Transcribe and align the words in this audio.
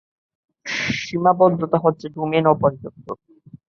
সীমাবদ্ধতা 1.01 1.77
হচ্ছে 1.85 2.05
ডোমেইন 2.15 2.45
অপর্যাপ্ত। 2.53 3.07